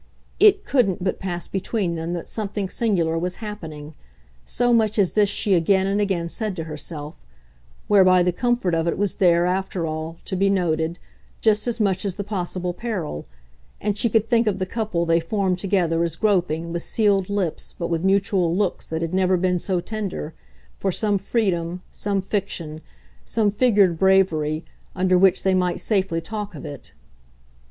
[0.39, 3.93] It COULDN'T but pass between them that something singular was happening
[4.43, 7.21] so much as this she again and again said to herself;
[7.87, 10.97] whereby the comfort of it was there, after all, to be noted,
[11.39, 13.27] just as much as the possible peril,
[13.79, 17.75] and she could think of the couple they formed together as groping, with sealed lips,
[17.77, 20.33] but with mutual looks that had never been so tender,
[20.79, 22.81] for some freedom, some fiction,
[23.23, 24.65] some figured bravery,
[24.95, 26.93] under which they might safely talk of it.